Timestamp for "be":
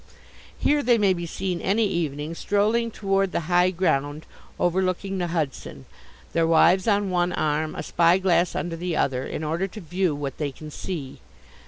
1.13-1.27